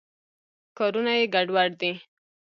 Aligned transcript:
کارونه 0.77 1.11
یې 1.19 1.25
ګډوډ 1.33 1.71
دي. 1.81 1.91